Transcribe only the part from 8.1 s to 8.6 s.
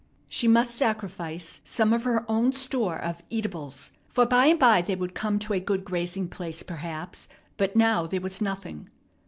was